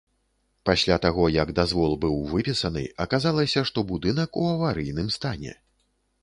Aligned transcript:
Пасля 0.67 0.95
таго, 1.03 1.25
як 1.35 1.51
дазвол 1.59 1.93
быў 2.05 2.15
выпісаны, 2.31 2.83
аказалася, 3.05 3.63
што 3.71 3.85
будынак 3.93 4.27
ў 4.41 4.57
аварыйным 4.57 5.13
стане. 5.19 5.55